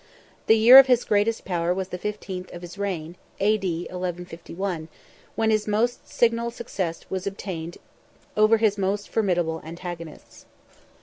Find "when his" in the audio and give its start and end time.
5.35-5.67